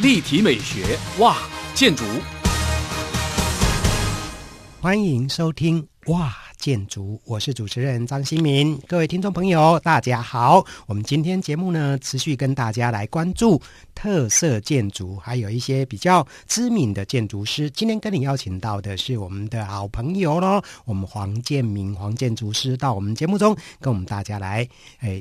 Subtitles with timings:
[0.00, 1.36] 立体美学哇，
[1.74, 2.04] 建筑。
[4.80, 8.80] 欢迎收听哇建筑，我是主持人张新民。
[8.86, 10.64] 各位听众朋友，大家好。
[10.86, 13.60] 我们今天节目呢，持续跟大家来关注
[13.92, 17.68] 特色建筑，还有一些比较知名的建筑师。
[17.68, 24.68] 今天跟你邀请到的是我们的好朋友喽，我们黄建明黄建筑师到我们节目中，跟我们大家来
[25.00, 25.20] 诶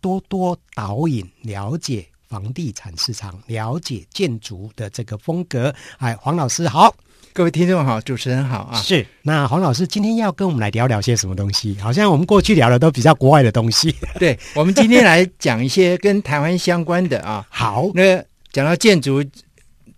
[0.00, 5.74] 多多导引了解房地产市场，了解建筑的这个风格。
[5.98, 6.94] 哎，黄老师好。
[7.34, 8.80] 各位听众好，主持人好啊！
[8.80, 11.76] 是，那黄老师今天要跟我们来聊聊些什么东西？
[11.78, 13.94] 好像我们过去聊的都比较国外的东西。
[14.18, 17.46] 对，我们今天来讲一些跟台湾相关的啊。
[17.52, 18.16] 好，那
[18.50, 19.22] 讲到建筑，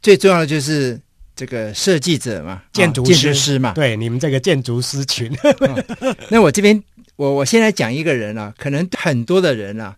[0.02, 1.00] 最重要的就是
[1.36, 3.74] 这个设计者嘛，建筑师，建筑师嘛。
[3.74, 5.32] 对，你们这个建筑师群。
[6.00, 6.82] 哦、那我这边，
[7.14, 9.96] 我我先来讲一个人啊，可能很多的人啊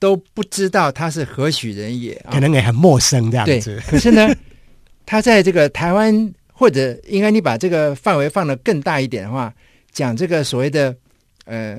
[0.00, 3.80] 都不知道他是何许人也，啊，可能也很陌生这样子。
[3.86, 4.28] 可是呢，
[5.06, 6.34] 他在这个台湾。
[6.52, 9.50] 或者应该你把这个范围放得更大一点的话，
[9.92, 10.94] 讲这个所谓的
[11.46, 11.78] 呃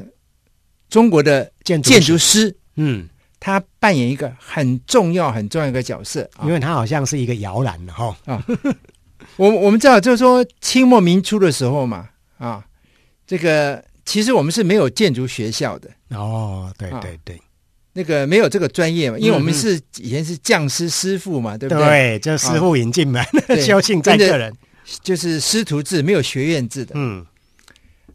[0.90, 3.08] 中国的建筑建筑师，嗯，
[3.40, 8.44] 他扮演一个很重要很重要一个角色，因为他好像是一个摇篮的哈啊。
[9.38, 12.66] 我我们知道就是说清末民初的时候嘛啊，
[13.28, 17.40] 这个其实我们是没有建筑学校的哦，对对对。
[17.94, 21.84] 那个没有这个专业嘛，因为我们是以前是匠师师傅嘛，对不对？
[21.86, 23.24] 对，就师傅引进门，
[23.62, 24.54] 修行在个人。
[25.04, 26.94] 就是师徒制，没有学院制的。
[26.96, 27.26] 嗯，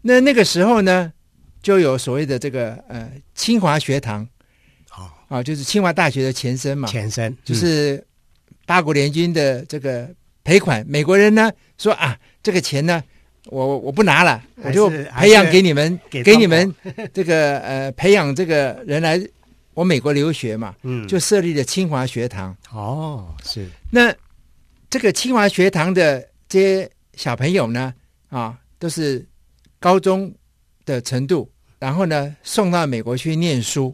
[0.02, 1.10] 那那个时候呢，
[1.62, 4.26] 就有所谓的这个呃清华学堂，
[4.94, 6.86] 哦啊，就是清华大学的前身嘛。
[6.88, 8.04] 前身就是
[8.66, 10.10] 八国联军的这个
[10.44, 13.02] 赔款，美国人呢说啊，这个钱呢，
[13.46, 16.74] 我我不拿了，我就培养给你们，给，给你们
[17.14, 19.18] 这个呃培养这个人来
[19.76, 20.74] 我美国留学嘛。
[20.82, 22.56] 嗯，就设立了清华学堂。
[22.72, 24.12] 哦，是那
[24.90, 26.26] 这个清华学堂的。
[26.48, 27.92] 这些小朋友呢，
[28.28, 29.26] 啊，都是
[29.80, 30.32] 高中
[30.84, 31.50] 的程度，
[31.80, 33.92] 然后呢，送到美国去念书。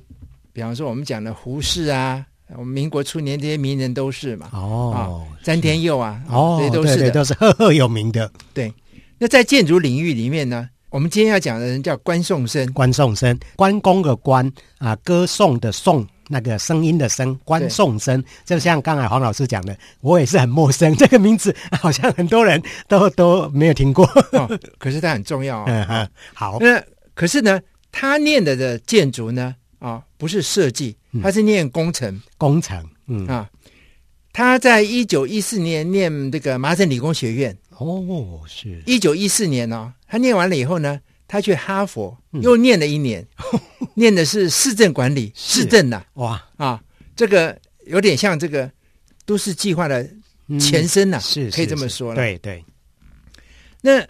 [0.53, 4.51] 比方说，我们讲的胡适啊，我们民国初年这些名人都是嘛。
[4.53, 8.31] 哦，詹天佑啊，哦，这些都是的，对对，都是赫赫有名的。
[8.53, 8.71] 对，
[9.17, 12.71] 那在建筑领域里面呢，我们今天要讲的人叫关颂声。
[12.75, 16.07] 关颂声，关公的关啊，歌颂的颂。
[16.29, 25.65] 那个声音的声，关颂声，就像刚才黄老师讲的，我也是很陌生， 这个名字好像很多人都都没有听过，哦、可是它很重要啊、哦。
[25.73, 26.09] 嗯嗯。
[26.35, 26.83] 好，那
[27.15, 27.59] 可是呢，
[27.91, 33.27] 他念的的建筑呢，啊、哦，不是设计，他是念工程，嗯、工程，嗯。
[33.27, 33.49] 啊，
[34.31, 38.83] 他在一九一四年念这个麻省理工学院，哦，是。
[38.87, 41.01] 一九一四年哦，他念完了以后呢。
[41.29, 46.45] 他去哈佛又念了一年，嗯、 念的是市政管理，市政呐、啊，哇。
[46.59, 46.85] 啊，
[47.17, 48.71] 这个有点像这个
[49.25, 50.07] 都市计划的
[50.61, 52.17] 前身呐、啊嗯，是可以这么说了。
[52.17, 52.63] 对对。
[53.81, 54.07] 那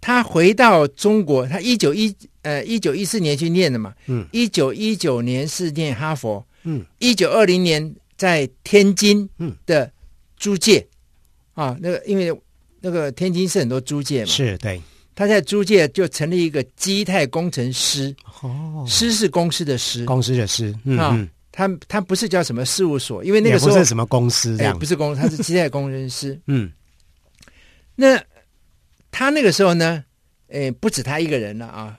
[0.00, 9.30] 他回到中国，他一九一呃一九一四年去念的嘛，嗯，一九一九年是念哈佛，嗯，一九二零年在天津
[9.64, 9.92] 的
[10.36, 10.84] 租界、
[11.54, 12.36] 嗯、啊，那个因为
[12.80, 14.82] 那个天津是很多租界嘛，是对。
[15.14, 21.28] 他在租界就成立一个基泰工程师，哦，师是公司的师，公司的师，嗯，嗯。
[21.56, 26.68] 他他不是叫什么事务所，因为那个时候不是什么公司这样，哎，不是公司，他是基泰工程师， 嗯，
[27.94, 28.20] 那
[29.12, 30.04] 他那个时候呢，
[30.48, 31.96] 哎，不止他一个人了啊，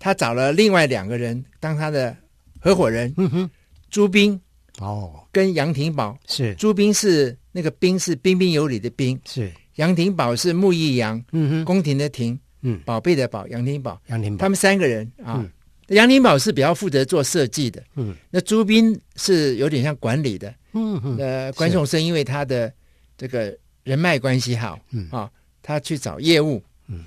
[0.00, 2.16] 他找了另外两个人当他的
[2.58, 3.50] 合伙人，嗯哼，
[3.90, 4.40] 朱斌，
[4.80, 6.18] 哦，跟杨廷宝。
[6.26, 12.36] 是，朱斌是那个兵是彬彬有礼的彬，是，杨廷宝是木易阳，嗯哼，宫廷的廷。
[12.68, 15.48] 嗯，宝贝的宝，杨廷宝，杨廷宝，他们三个人啊，嗯、
[15.94, 22.72] 杨廷宝是比较负责做设计的，嗯，那朱斌是有点像管理的，嗯嗯，呃，关颂声因为他的
[23.16, 25.08] 这个人脉关系好，嗯。
[25.12, 25.30] 啊，
[25.62, 27.04] 他去找业务，嗯，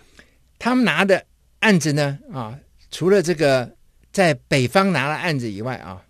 [0.57, 1.21] 他们拿的
[1.59, 2.57] 案子呢，啊，
[2.89, 3.69] 除了这个
[4.13, 6.01] 在北方拿了案子以外啊，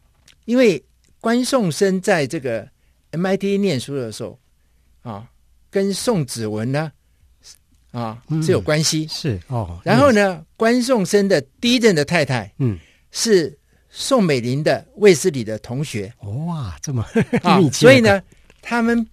[0.45, 0.83] 因为
[1.19, 2.67] 关颂声在这个
[3.13, 4.39] MIT 念书的时候，
[5.01, 5.27] 啊，
[5.71, 6.91] 跟宋子文呢。
[7.91, 9.79] 啊，是有关系、嗯、是哦。
[9.83, 12.77] 然后呢，关颂声的第一任的太太，嗯，
[13.11, 13.57] 是
[13.89, 16.13] 宋美龄的卫斯理的同学。
[16.45, 17.03] 哇，这么
[17.41, 17.59] 啊！
[17.71, 18.21] 所以呢，
[18.61, 19.05] 他们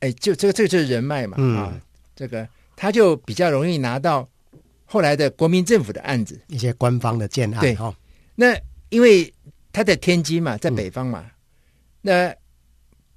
[0.00, 1.80] 哎，就这个这个就是人脉嘛，嗯、啊，
[2.16, 4.28] 这个他就比较容易拿到
[4.84, 7.60] 后来的国民政府的案子，一些官方的建案。
[7.60, 7.94] 对，哦，
[8.34, 8.56] 那
[8.88, 9.32] 因为
[9.72, 11.30] 他在天津嘛，在北方嘛，嗯、
[12.02, 12.34] 那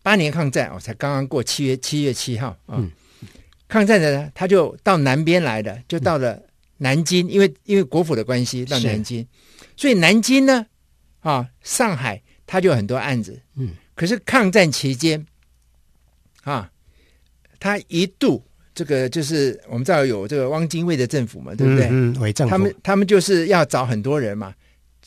[0.03, 2.81] 八年抗战哦，才刚刚过七月七月七号啊。
[3.67, 6.41] 嗯抗战的呢，他就到南边来的，就到了
[6.77, 9.27] 南京，嗯、因为因为国府的关系到南京，
[9.75, 10.65] 所以南京呢，
[11.19, 15.25] 啊，上海他就有很多案子，嗯，可是抗战期间，
[16.43, 16.71] 啊，
[17.59, 18.41] 他一度
[18.73, 21.87] 这个就是我们知道有这个汪精卫的政府嘛，对不对？
[21.91, 22.51] 嗯，伪政府。
[22.51, 24.55] 他们他们就是要找很多人嘛，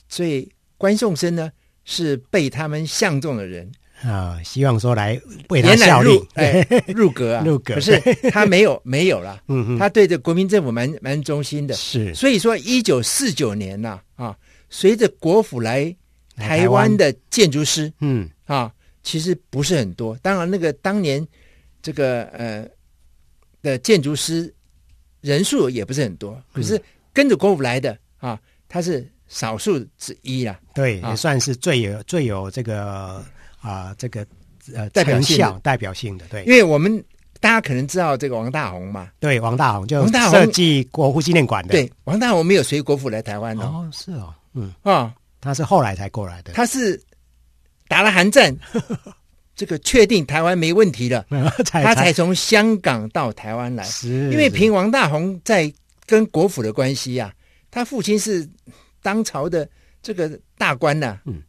[0.08, 0.46] 所以
[0.76, 1.50] 关颂声呢
[1.86, 7.74] 是被他们相中的人啊，希望说来为他效力， 哎，入阁啊，入阁。
[7.74, 8.00] 可是
[8.30, 12.14] 他没有没有了，嗯，他对这国民政府蛮蛮忠心的，是。
[12.14, 14.36] 所以说，一九四九年呐，啊，
[14.68, 15.94] 随着国府来
[16.36, 16.96] 台湾。
[16.96, 18.28] 的建筑师，嗯。
[18.46, 18.72] 啊。
[19.02, 21.26] 其实不是很多，当然那个当年
[21.80, 22.68] 这个呃
[23.62, 24.52] 的建筑师
[25.22, 26.78] 人数也不是很多，可是
[27.10, 28.38] 跟着国府来的啊，
[28.68, 30.60] 他是少数之一啦。
[30.74, 33.24] 对，啊、也算是最有最有这个
[33.60, 34.26] 啊、呃、这个
[34.74, 36.26] 呃代表性代表性的。
[36.28, 37.02] 对，因为我们
[37.40, 41.72] 大家可能知道这个王大閎嘛，对，王大閎就设计国父纪念馆的。
[41.72, 47.00] 对，王大閎没有随国府来台湾哦，哦是哦，嗯啊，他是后来才过来的，他是。
[47.90, 48.56] 打了韩战，
[49.56, 51.26] 这个确定台湾没问题了，
[51.64, 53.82] 他才从香港到台湾来。
[53.82, 55.72] 是，因为凭王大閎在
[56.06, 57.34] 跟国府的关系呀、啊，
[57.68, 58.48] 他父亲是
[59.02, 59.68] 当朝的
[60.00, 61.42] 这个大官呐、啊，嗯，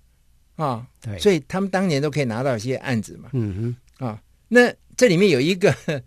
[0.56, 5.75] 啊，对，所以他们当年都可以拿到一些案子嘛，嗯哼，啊，那这里面有一个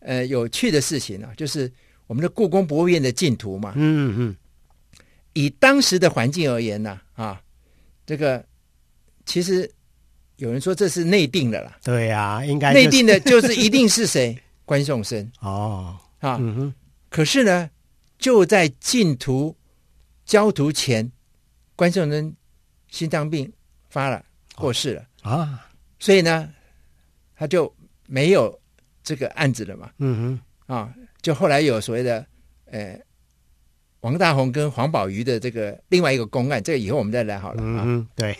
[0.00, 1.70] 呃有趣的事情啊，就是
[2.06, 4.36] 我们的故宫博物院的竞图嘛，嗯嗯，
[5.34, 7.42] 以当时的环境而言呢、啊，啊，
[8.06, 8.44] 这个。
[9.28, 9.68] 其实
[10.36, 14.38] 有人说这是内定的啦，对呀、啊，应该、就是、内定的就是一定是谁？
[14.64, 16.74] 关颂声哦啊，嗯哼。
[17.10, 17.68] 可是呢，
[18.20, 19.56] 就在竞图
[20.24, 21.10] 交图前，
[21.74, 22.32] 关颂声
[22.88, 23.52] 心脏病
[23.96, 24.22] 发了，
[24.56, 25.66] 过世了、哦、啊，
[25.98, 26.52] 所以呢，
[27.34, 27.74] 他就
[28.06, 28.60] 没有
[29.02, 29.90] 这个案子了嘛。
[29.96, 30.38] 嗯
[30.68, 32.26] 哼啊，就后来有所谓的
[32.66, 33.00] 呃
[34.00, 37.84] 王大红跟黄宝瑜的这个另外一个公案，这个以后我们再来好了啊。
[37.86, 38.36] 嗯，对。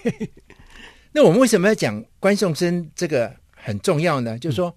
[1.11, 4.39] 那我们为什么要讲关颂生这个很重要呢？
[4.39, 4.77] 就是说，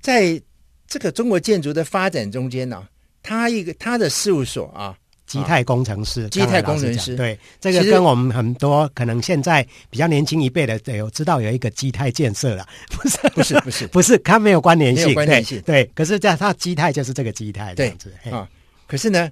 [0.00, 0.40] 在
[0.86, 2.88] 这个中国建筑的发展中间呢，
[3.22, 4.98] 他一个他的事务所啊，
[5.28, 13.86] 基泰工程师，基泰工程师，对，这个跟我们很多可能现在比较年轻一辈的有知道有一个基泰建设了，不是不是不是。
[13.88, 18.48] 不是，它没有关联性，关联性，对，对，可是在它基泰就是这个基泰这样子啊。
[18.86, 19.30] 可是呢，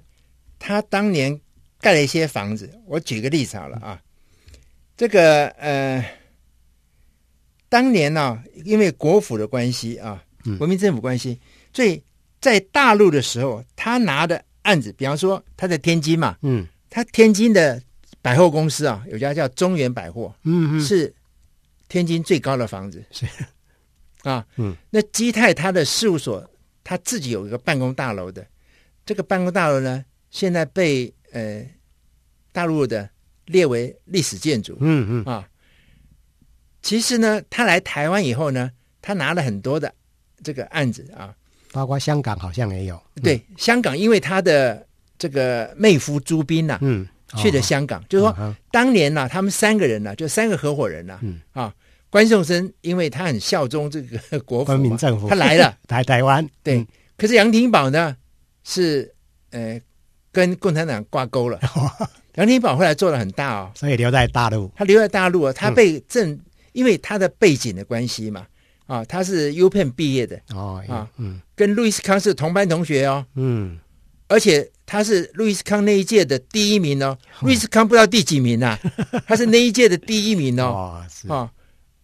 [0.59, 1.35] 他当年
[1.81, 3.99] 盖了一些房子，我举个例子好了啊。
[4.95, 6.05] 这个呃，
[7.69, 10.23] 当年呢、啊，因为国府的关系啊，
[10.59, 11.39] 国民政府关系，嗯、
[11.73, 11.99] 所以
[12.39, 17.81] 在大陆的时候，他拿的案子，比方说他在天津嘛，嗯，他天津的
[18.21, 21.13] 百货公司啊，有家叫中原百货，嗯嗯，是
[21.87, 23.25] 天津最高的房子，是。
[24.23, 26.47] 啊，嗯，那基泰他的事务所，
[26.83, 28.45] 他自己有一个办公大楼的，
[29.05, 31.65] 这个办公大楼呢，现在被呃
[32.51, 33.09] 大陆的。
[33.47, 35.23] 列为历史建筑，嗯嗯。
[35.23, 35.47] 啊，
[36.81, 38.69] 其实呢，他来台湾以后呢，
[39.01, 39.95] 他拿了很多的
[40.43, 41.33] 这个案子啊，
[41.77, 42.99] 包括香港好像也有。
[43.21, 44.83] 对，嗯、香港因为他的
[45.19, 51.39] 这个妹夫朱斌呐、啊，嗯，哦、去的香港，就是说、哦、当年呢、啊，他们三个人呢、啊，就三个合伙人呐、啊，嗯。
[51.53, 51.71] 啊，
[52.09, 55.77] 关颂生因为他很效忠这个国，国民政府，他来了。
[55.89, 58.17] 来台湾，对，嗯、可是杨廷宝呢
[58.63, 59.13] 是
[59.51, 59.79] 呃
[60.31, 61.59] 跟共产党挂钩了。
[62.37, 64.71] 杨廷宝后来做的很大哦，所以留在大陆。
[64.75, 66.39] 他留在大陆啊，他被正、嗯、
[66.71, 68.45] 因为他的背景的关系嘛，
[68.87, 70.41] 啊，他是 U Penn 毕业的。
[70.55, 73.77] 哦，啊，嗯，跟路易斯康是同班同学哦，嗯，
[74.27, 78.79] 而且他是路易斯康那一届的第一名哦，路易斯康不知道第几名啊，
[79.27, 81.51] 他是那一届的第一名哦，啊，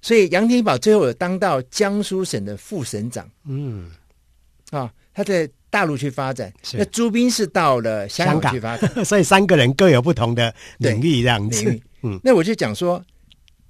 [0.02, 3.90] 所以杨廷宝最后有当到江苏省的副省长，嗯，
[4.70, 5.50] 啊，他在。
[5.74, 11.80] 大陆去发展，那朱斌是到了香港去发展， 所以三个人各有不同的领域这样子。
[12.04, 13.04] 嗯，那我就讲说，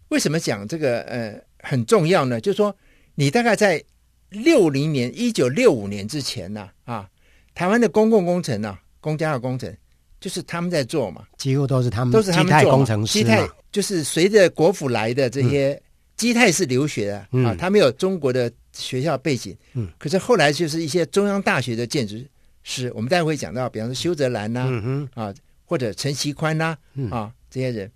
[0.09, 2.41] 为什么讲这个呃很重要呢？
[2.41, 2.75] 就是说，
[3.15, 3.83] 你大概在
[4.29, 7.09] 六零年，一九六五年之前呢、啊，啊，
[7.53, 9.75] 台湾的公共工程啊，公家的工程，
[10.19, 13.13] 就是他们在做嘛，几乎都是他们，都是他们做工程师。
[13.13, 15.81] 基泰就是随着国府来的这些，嗯、
[16.17, 18.51] 基泰是留学的、嗯、啊，他们有中国的。
[18.75, 22.17] 学校背景，嗯，可是后来就是一些中央大学的建筑
[22.63, 25.31] 师，我们待会会讲到，比方说修泽兰呐、啊，嗯，啊，
[25.63, 27.91] 或者陈其宽呐，嗯、啊，这些人，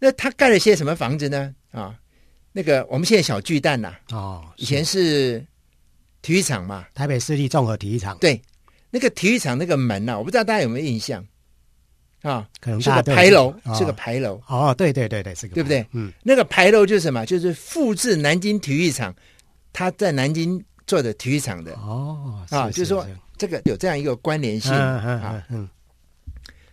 [0.00, 1.54] 那他盖了些什么房子呢？
[1.70, 1.94] 啊，
[2.56, 5.44] 那个我们现在小巨蛋呐、啊，哦，以前是。
[6.24, 8.40] 体育场嘛，台北市立综合体育场，对，
[8.88, 11.22] 那个体育场那个门呐、啊，我不知道大家有没有印象，
[12.22, 15.86] 啊，可能是个牌楼，哦、是个牌楼，哦，对对对对，是个，对不对？
[15.92, 17.26] 嗯，那个牌楼就是什么？
[17.26, 19.14] 就是复制南京体育场。
[19.70, 21.74] 他在南京做的体育场的。
[21.74, 23.06] 哦，啊，就是说
[23.36, 25.68] 这个有这样一个关联性啊，嗯，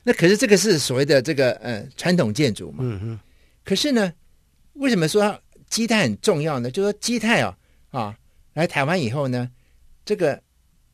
[0.02, 3.20] 那可是这个是所谓的这个呃传统建筑嘛，嗯嗯，
[3.66, 4.14] 可是呢，
[4.76, 5.38] 为什么说
[5.72, 6.70] 基泰很重要呢？
[6.70, 7.58] 就是说基泰啊
[7.90, 8.16] 啊，
[8.54, 9.50] 来台湾以后呢，
[10.06, 10.40] 这个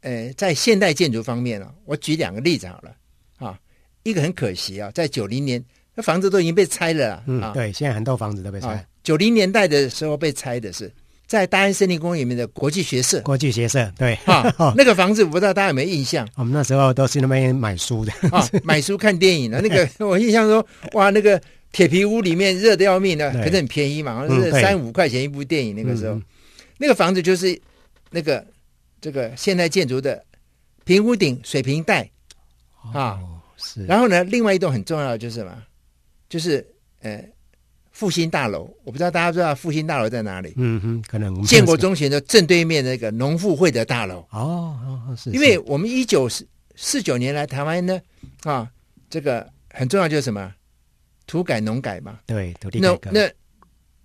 [0.01, 2.95] 呃，在现代建筑方面啊，我举两个例子好了
[3.39, 3.59] 啊。
[4.03, 5.61] 一个很可惜啊，在九零年，
[5.93, 7.23] 那房子都已经被拆了啊。
[7.27, 8.87] 嗯，对，现在很多房子都被拆。
[9.03, 10.89] 九零年代的时候被拆的是
[11.25, 13.19] 在大安森林公园里面的国际学社。
[13.21, 16.25] 国际学社，对啊， 那个房子我不知道大家有没有印象？
[16.35, 19.59] 我们那时候都是那边买书的啊，买书看电影的。
[19.61, 21.41] 那个 我印象说，哇，那个
[21.77, 25.75] 铁皮屋里面热的要命的，可是很便宜嘛，好像是三五块钱一部电影。
[25.75, 26.19] 那个时候，
[26.79, 27.61] 那个房子就是
[28.09, 28.43] 那个
[28.99, 30.25] 这个现代建筑的
[30.85, 32.09] 平屋顶、水平带
[32.95, 33.19] 啊。
[33.57, 35.55] 是，然后呢，另外一栋很重要的就是什么？
[36.27, 36.65] 就是
[37.01, 37.23] 呃，
[37.91, 38.67] 复兴大楼。
[38.83, 40.53] 我不知道大家知道复兴大楼在哪里？
[40.55, 44.25] 嗯哼，可能建国中学的正对面那个农复会的大楼。
[44.31, 45.29] 哦哦，是。
[45.29, 46.43] 因为我们一九四
[46.75, 48.01] 四九年来台湾呢，
[48.41, 48.67] 啊，
[49.11, 50.51] 这个很重要就是什么？
[51.27, 52.17] 土改农改嘛。
[52.25, 53.11] 对，土地改革。
[53.11, 53.31] 那那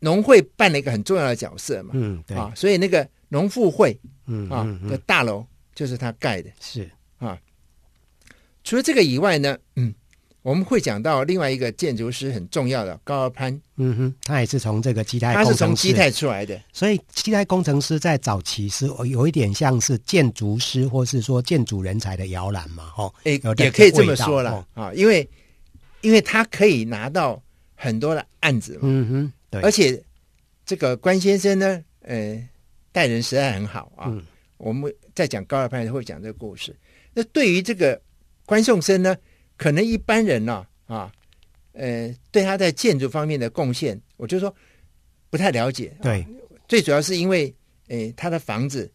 [0.00, 1.92] 农会扮了一个很重要的角色嘛。
[1.94, 2.36] 嗯，对。
[2.36, 6.50] 啊，所以那个农复会，嗯啊的大楼就是他盖的。
[6.60, 7.38] 是啊。
[8.64, 9.92] 除了这个以外呢，嗯，
[10.42, 25.28] 我们会讲到另外一个建筑师很重要的高尔潘，嗯哼，他也是从这个基泰，他是从基泰出来的，所以基泰工程师在早期是有一点像是建筑师或是说建筑人才的摇篮嘛，哦，诶，也可以这么说了啊，因为
[26.02, 27.42] 因为他可以拿到
[27.74, 30.00] 很多的案子嘛，嗯哼，对，而且
[30.66, 32.48] 这个关先生呢，呃，
[32.92, 34.22] 待人实在很好啊，嗯，
[34.58, 36.76] 我们在讲高二派会讲这个故事，
[37.14, 38.00] 那对于这个。
[38.44, 39.16] 关颂声呢，
[39.56, 41.12] 可能一般人呢、啊，啊，
[41.74, 44.54] 呃，对他在建筑方面的贡献，我就说
[45.30, 45.96] 不太了解。
[46.02, 46.26] 对、啊，
[46.66, 47.54] 最主要是因为，
[47.86, 48.92] 诶，他的房子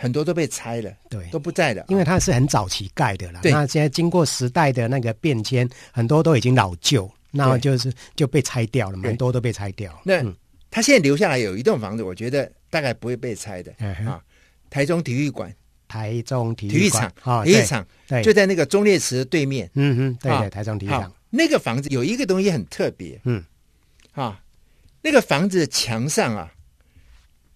[0.00, 3.40] 很多都被拆了，对，都不在了，因为它是很早期盖的了。
[3.42, 9.92] 对，那现在经过时代的那个变迁，很多都已经老旧，那就是就被拆掉了，很多都被拆掉。
[10.02, 10.34] 那、嗯、
[10.70, 13.70] 他现在留下来有一栋房子，我觉得大概不会被拆的。
[13.78, 14.22] 嗯、啊，
[14.70, 15.54] 台中体育馆。
[15.86, 19.68] 台中体育场啊，体育场对，就在那个忠烈祠的对面。
[19.74, 23.44] 嗯哼，对对，台中体育场那个房子有一个东西很特别，嗯，
[24.12, 24.40] 啊，
[25.02, 26.48] 那个房子的墙上啊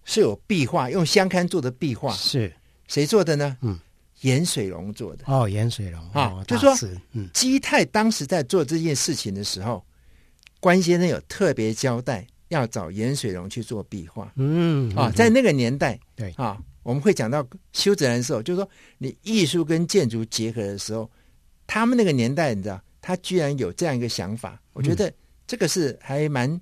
[0.05, 2.55] 是有壁画，用香刊做的壁画，是
[2.87, 3.57] 谁做的呢？
[3.61, 3.77] 嗯，
[4.21, 5.25] 颜水龙做的。
[5.27, 9.83] 哦，颜水龙啊，就是说，嗯，基泰当时在做这件事情的时候，
[10.61, 14.31] 关先生有特别交代要找颜水龙去做壁画。
[14.35, 16.57] 嗯，啊，在那个年代，对啊。
[16.83, 17.43] 我们会讲到
[17.73, 18.69] 修泽兰的时候，就是说
[18.99, 21.09] 你艺术跟建筑结合的时候，
[21.65, 25.11] 他们那个年代，你知道，他居然有这样一个想法，我觉得
[25.47, 26.61] 这个是还蛮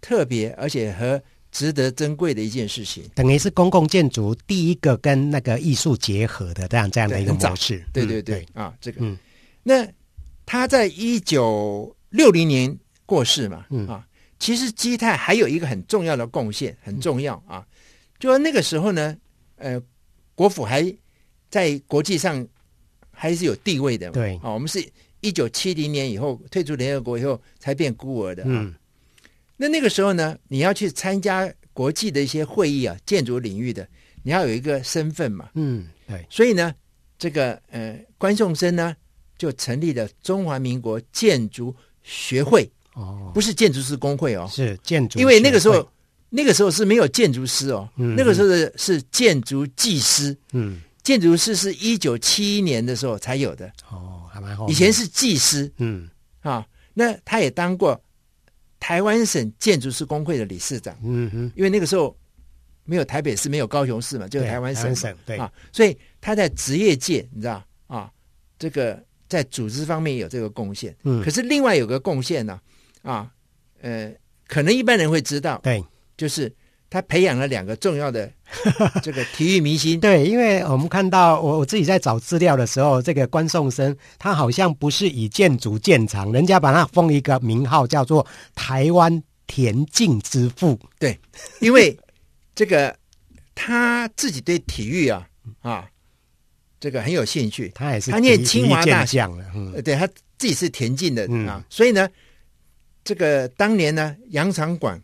[0.00, 3.04] 特别，而且和值得珍贵的一件事情。
[3.14, 7.84] 等于是公共建筑第一个跟那个艺术结合的这样这样的一个模式。
[7.92, 9.16] 对对对，嗯、啊，这个，嗯，
[9.62, 9.86] 那
[10.44, 12.76] 他在一九六零年
[13.06, 14.06] 过世嘛，嗯啊，
[14.38, 17.66] 其实基泰还有一个很重要的贡献，很重要啊，
[18.18, 19.16] 就说那个时候呢。
[19.62, 19.78] 呃，
[20.34, 20.90] 国府还
[21.50, 22.48] 在国际上
[23.10, 24.14] 还是有地位的嘛。
[24.14, 24.82] 对，啊、哦，我们是
[25.20, 28.42] 一九七零年以后退出联合国以后才变孤儿的。
[28.46, 28.74] 嗯，
[29.60, 33.86] 那那个时候呢，你要去参加国际的一些会议啊，建筑领域的，
[34.22, 35.50] 你要有一个身份嘛。
[35.52, 36.26] 嗯，对。
[36.30, 36.74] 所以呢，
[37.18, 38.96] 这个呃，关颂生呢
[39.36, 42.70] 就成立了中华民国建筑学会。
[42.94, 45.18] 哦，不是建筑师工会哦，是建筑。
[45.18, 45.86] 因为那个时候。
[46.32, 50.36] 那个时候是没有建筑师哦，嗯、那个时候的是建筑技师。
[50.52, 53.66] 嗯，建筑师是一九七一年的时候才有的。
[53.90, 54.68] 哦，还蛮好。
[54.68, 55.68] 以前是技师。
[55.78, 56.08] 嗯，
[56.42, 56.64] 啊，
[56.94, 58.00] 那他也当过
[58.80, 60.98] 台湾省建筑师工会的理事长。
[61.04, 62.16] 嗯哼，因为那个时候
[62.84, 64.92] 没有台北市，没有高雄市嘛，就是台湾省。
[64.96, 68.10] 省对啊，所以他在职业界，你知道啊，
[68.58, 70.96] 这个在组织方面有这个贡献。
[71.04, 72.60] 嗯，可是另外有个贡献呢，
[73.02, 73.30] 啊，
[73.80, 74.12] 呃，
[74.48, 75.60] 可能一般人会知道。
[75.62, 75.84] 对。
[76.16, 76.54] 就是
[76.90, 78.28] 他培养了两个重要的
[79.00, 80.00] 这个体育明星。
[80.00, 90.76] 对，因为我们看到我我自己在找资料的时候，这个关颂声他好像不是以建筑见长，人家把他封一个名号叫做台湾田径之父。
[90.98, 91.16] 对，
[91.60, 91.96] 因为
[92.56, 92.92] 这个
[93.54, 95.24] 他自己对体育啊
[95.62, 95.88] 啊
[96.80, 102.08] 这个很有兴趣，他也是他念清华大学了，嗯，对他自己是田径的、嗯、啊，所以呢，
[103.04, 105.00] 这个当年呢，杨长管。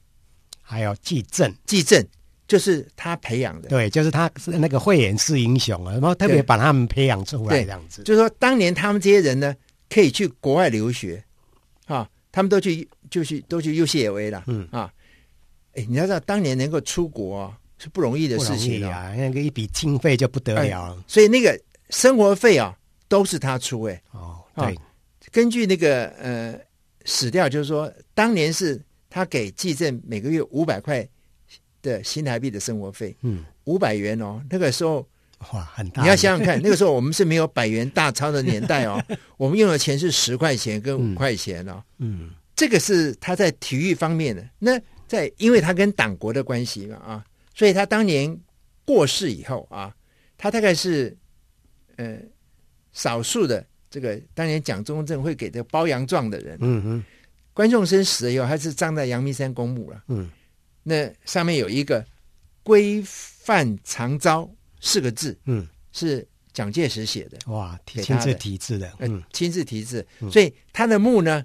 [0.69, 2.05] 还有纪政，纪政
[2.49, 8.03] 就是他培养的，对，就是他是那个慧眼识英雄啊，然后特别把他们培养出来这样子。
[8.03, 9.55] 就是说，当年他们这些人呢，
[9.89, 11.23] 可以去国外留学，
[11.87, 14.67] 啊，他们都去，就去都去 UCLA 了，嗯。
[14.73, 14.93] 啊，
[15.75, 20.89] 哎，你要知道，当年能够出国啊，是不容易的事情啊，那个一笔经费就不得了。
[20.89, 21.57] 了，所以那个
[21.91, 24.77] 生活费啊，都是他出，哎，哦，对，
[25.31, 26.59] 根据那个呃
[27.05, 28.81] 史料，就是说，当年是。
[29.17, 31.09] 他给纪政每个月五百块
[31.81, 35.09] 的新台币的生活费，嗯，五百元哦，那个时候
[35.55, 39.03] 哇很大，你要想想看， 那个时候我们是没有百元大钞的年代哦，
[39.39, 44.47] 我们用的钱是十块钱跟五块钱哦，嗯，这个是他在体育方面的。
[44.59, 48.39] 那在因为他跟党国的关系嘛啊，所以他当年
[48.85, 49.97] 过世以后啊，
[50.37, 51.17] 他大概是
[51.97, 52.19] 呃
[52.93, 57.05] 少数的这个当年蒋中正会给的褒扬状的人，嗯嗯，
[57.57, 60.31] 关仲生死了以后，他是葬在阳明山公墓了，嗯，
[60.83, 62.05] 那上面有一个
[62.63, 64.47] “规范长昭”
[64.79, 71.43] 四个字，嗯，是蒋介石写的，哇，亲自题字的，嗯，亲自题字，所以他的墓呢，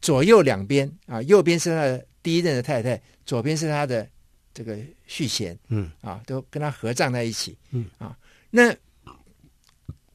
[0.00, 4.04] 左右两边啊，右边是他的第一任的太太，左边是他的
[4.52, 5.88] 这个续弦，嗯。
[6.00, 7.86] 啊，都跟他合葬在一起，嗯。
[7.98, 8.18] 啊，
[8.50, 8.74] 那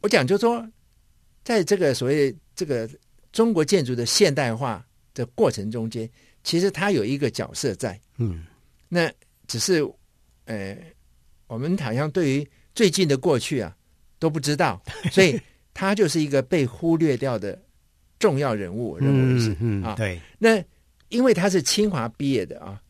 [0.01, 0.69] 我讲就说，
[1.45, 2.89] 在这个所谓这个
[3.31, 6.09] 中国建筑的现代化的过程中间，
[6.43, 8.45] 其实他有一个角色在，嗯，
[8.87, 9.11] 那
[9.47, 9.81] 只是
[10.45, 10.77] 呃，
[11.47, 13.75] 我们好像对于最近的过去啊
[14.19, 15.39] 都不知道， 所以
[15.73, 17.59] 他就是一个被忽略掉的
[18.17, 19.95] 重要人物，我认为是、嗯，嗯啊。
[19.95, 20.63] 对，那
[21.09, 22.81] 因为他是清华毕业的啊，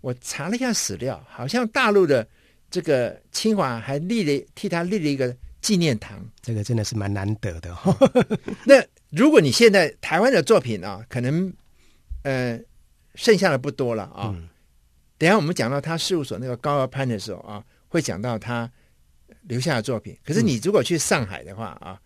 [0.00, 2.26] 我查了一下史料，好像大陆的
[2.70, 6.24] 这个清华还立了替他立了一个纪念堂。
[6.42, 8.38] 这个真的是蛮难得的哈、哦。
[8.64, 11.52] 那如果你现在台湾的作品啊，可能
[12.22, 12.60] 呃
[13.14, 14.32] 剩下的不多了啊。
[14.34, 14.48] 嗯、
[15.16, 18.70] 等下我们讲到他事务所那个高尔潘的时候啊，会讲到他
[19.42, 20.16] 留下的作品。
[20.24, 22.02] 可是你如果去上海的话啊，嗯、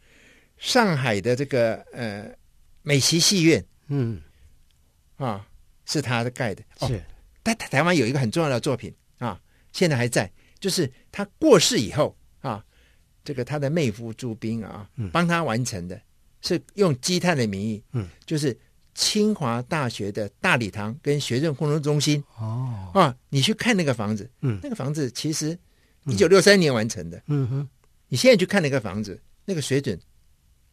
[0.58, 2.30] 上海的这个呃
[2.82, 4.20] 美琪戏院，嗯
[5.16, 5.46] 啊，
[5.86, 6.62] 是他的盖的。
[6.80, 7.00] 是，哦、
[7.42, 9.40] 但台台湾有一个很重要的作品啊，
[9.72, 12.64] 现在还在，就是他过世以后啊。
[13.22, 16.00] 这个他的妹夫朱斌啊，帮他完成的，
[16.42, 18.56] 是用积碳的名义，嗯，就是
[18.94, 22.22] 清华大学的大礼堂跟学生活动中心。
[22.38, 22.90] 哦。
[22.94, 25.58] 啊，你去看那个房子，嗯，那个房子其实
[26.06, 27.68] 一九六三年完成的，嗯哼，
[28.08, 29.98] 你现在去看那个房子，那个水准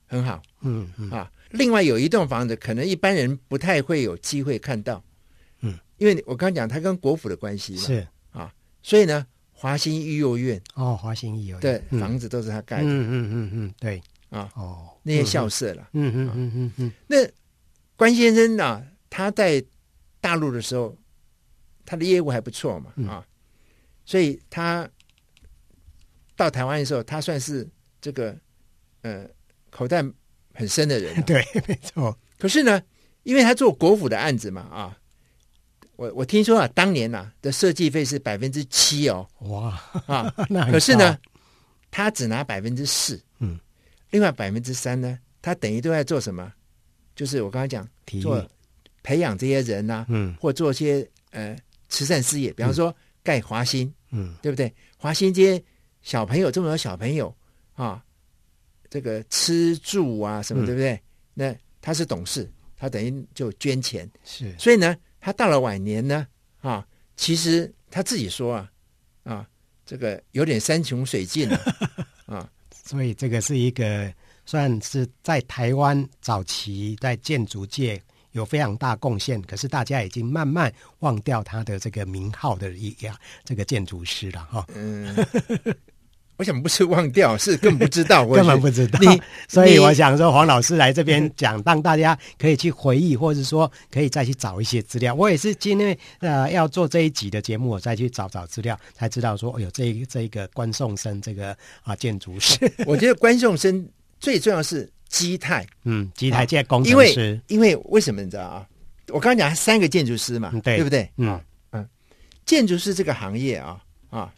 [0.06, 1.10] 很好，嗯嗯。
[1.12, 5.04] 啊，另外有一栋房子，可能一般人不太会有机会看到，
[5.62, 8.08] 嗯，因为我刚讲它跟国府的关系嘛，是。
[8.32, 9.26] 啊，所以呢。
[9.60, 11.60] 华兴育幼院哦，华兴育幼院。
[11.60, 14.00] 对，房子都是他盖的，嗯嗯嗯嗯，对
[14.30, 16.92] 啊，哦，那些校舍了，嗯嗯嗯嗯嗯。
[17.08, 17.18] 那
[17.96, 18.86] 关先生呢？
[19.10, 19.64] 他在
[20.20, 20.96] 大陆的时候，
[21.86, 23.26] 他的业务还不错嘛，啊，
[24.06, 24.88] 所以他
[26.36, 27.68] 到台湾的时候，他算是
[28.02, 28.38] 这个
[29.02, 29.26] 呃
[29.70, 30.04] 口袋
[30.54, 32.18] 很深的人， 对，没错。
[32.38, 32.82] 可是呢，
[33.24, 34.98] 因为他做国府的案子嘛，啊。
[35.96, 41.18] 我我听说啊，当年呐、啊、的设计费是百分之七哦，哇啊， 那可是呢，
[41.90, 43.60] 他只拿百分之四，嗯，
[44.10, 46.52] 另外百分之三呢，他等于都在做什么？
[47.16, 47.88] 就是我刚才讲，
[48.22, 48.46] 做
[49.04, 51.58] 培养这些人呐、啊，嗯，或做些呃
[51.90, 54.74] 慈善事业，比方说盖华新，嗯，对不对？
[54.98, 55.64] 华新这些
[56.02, 57.36] 小朋友，这么多小朋友
[57.74, 58.04] 啊，
[58.90, 60.94] 这个吃住啊什么，对不对？
[60.94, 61.02] 嗯、
[61.34, 64.96] 那他是董事，他等于就捐钱，是，所以呢。
[65.20, 66.26] 他到了晚年呢，
[66.62, 68.72] 啊，其实他自己说啊，
[69.24, 69.50] 啊，
[69.86, 71.58] 这个有点山穷水尽了，
[72.28, 72.50] 啊，
[72.88, 74.12] 所以这个是一个
[74.46, 84.66] 算是在台湾早期在建筑界有非常大贡献，可是大家已经慢慢忘掉他的这个名号的一样这个建筑师了哈。
[84.74, 85.16] 嗯。
[86.38, 89.00] 我想不是忘掉，是更不知道， 根本不知道。
[89.02, 95.14] 你 所以我想说，黄老师来这边讲，让大家可以去回忆，或者说可以再去找一些资料。
[95.16, 102.60] 我也是今天呃要做这一集的节目，我再去找找资料，才知道说，哎呦，这一这一个关颂生这个啊建筑师。
[102.86, 103.88] 我觉得关颂生
[104.20, 106.92] 最重要是基泰，嗯，基泰建工程师。
[106.92, 108.66] 因为因为为什么你知道啊？
[109.08, 111.10] 我刚刚讲三个建筑师嘛，对，对不对？
[111.18, 111.40] 嗯
[111.72, 111.88] 嗯，
[112.46, 113.80] 建筑师这个行业啊
[114.12, 114.32] 啊。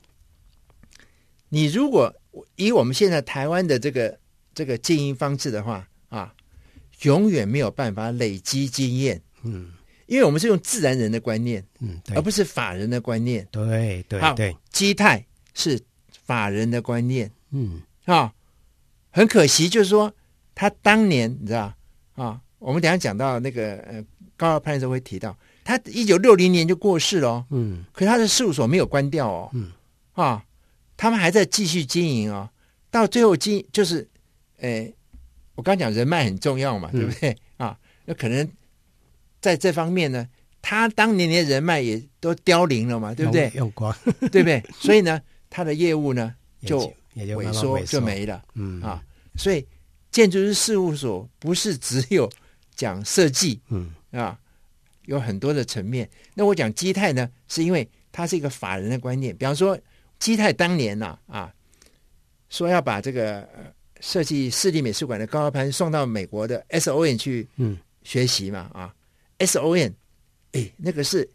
[1.50, 2.14] 你如果
[2.56, 4.18] 以我们现在台湾的这个
[4.54, 6.34] 这个经营方式的话啊，
[7.02, 9.22] 永远没有办法累积经验。
[9.44, 9.72] 嗯，
[10.06, 13.48] 因为我们是用自然人的观念，嗯，而不是法人的观念。
[13.52, 15.80] 对对对，基泰是
[16.24, 17.32] 法人的观念。
[17.52, 18.32] 嗯啊，
[19.10, 20.14] 很可惜，就是说
[20.54, 21.74] 他当年你知道
[22.14, 24.04] 啊，我们等下讲到那个呃
[24.38, 27.46] 高二判的时候会提到，他一九六零年就过世了。
[27.50, 29.50] 嗯，可是他的事务所没有关掉哦。
[29.54, 29.72] 嗯
[30.14, 30.44] 啊。
[31.00, 32.50] 他们还在继续经营哦，
[32.92, 34.06] 到最后经就是，
[34.58, 34.94] 诶，
[35.56, 37.80] 我刚讲人脉很重要嘛，对不对、嗯、啊？
[38.04, 38.46] 那可能
[39.40, 40.28] 在这方面呢，
[40.62, 43.50] 他当年的人脉也都凋零了嘛，对不对？
[43.56, 43.96] 用，光，
[44.30, 44.62] 对不对？
[44.78, 46.36] 所以呢，他的业务呢
[46.66, 48.44] 就萎缩就没了。
[48.56, 49.02] 嗯啊，
[49.38, 49.66] 所以
[50.12, 52.30] 建筑师事务所不是只有
[52.76, 54.38] 讲设计，嗯啊，
[55.06, 56.10] 有很多的层面。
[56.34, 59.34] 那我讲基泰呢，是因为它是一个法人的观念。
[59.38, 59.80] 比方说，
[60.20, 61.54] 基泰当年呐啊，啊，
[62.50, 63.48] 说要把这个
[64.02, 67.78] 设计市立美术馆的高高攀送到美国的 SON 去嗯。
[68.02, 68.96] 学习嘛啊
[69.40, 69.94] ，SON
[70.54, 71.30] 哎，那个是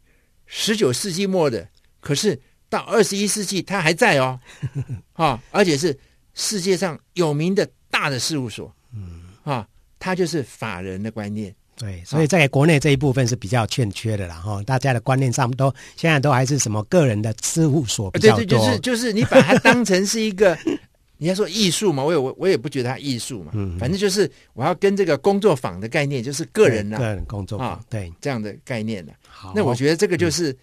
[0.47, 1.69] 十九世纪末的，
[2.01, 4.41] 可是到二十一世纪它还在哦，
[5.13, 5.97] 啊，而且是
[6.33, 9.23] 世界上有名的大的事务所，嗯。
[9.45, 9.69] 啊，
[9.99, 11.55] 它就是法人的观念。
[11.77, 20.57] 对，所以在国内这一部分是比较欠缺的啦，哈，大家的观念上都现在都还是什么个人的事务所比较多，对对，就是就是你把它当成是一个，
[21.19, 28.13] 你要说艺术嘛，我也我我也不觉得它艺术嘛，嗯，反正就是我要跟这个工作坊的概念，就是个人的，个人工作坊，对。
[28.21, 29.13] 这样的概念的。
[29.29, 30.57] 好，那我觉得这个就是，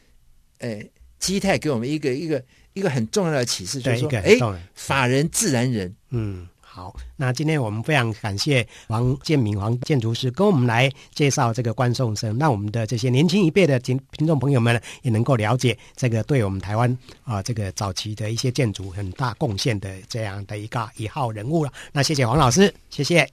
[0.59, 0.81] 呃，
[1.19, 2.41] 基泰给我们一个一个
[2.73, 4.37] 一个很重要的启示，就是说，哎，
[4.73, 6.47] 法人自然人，嗯。
[6.73, 21.73] 好，那今天我们非常感谢王建明王建筑师跟我们来介绍这个观众生，让我们的这些年轻一辈的听听众朋友们也能够了解这个对我们台湾啊这个早期的一些建筑很大贡献的这样的一个一号人物了。
[21.91, 23.29] 那谢谢黄老师，谢谢。